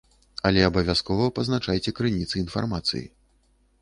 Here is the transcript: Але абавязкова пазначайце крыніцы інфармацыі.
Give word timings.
Але 0.49 0.61
абавязкова 0.69 1.27
пазначайце 1.39 1.95
крыніцы 1.99 2.33
інфармацыі. 2.45 3.05